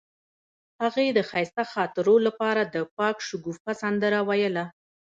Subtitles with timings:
[0.81, 4.65] هغې د ښایسته خاطرو لپاره د پاک شګوفه سندره ویله.